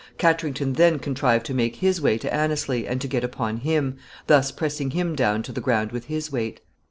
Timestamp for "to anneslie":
2.17-2.87